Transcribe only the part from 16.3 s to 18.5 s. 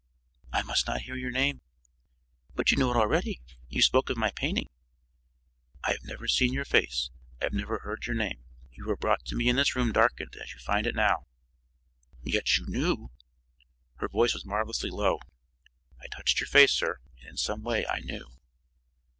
your face, sir, and in some way I knew."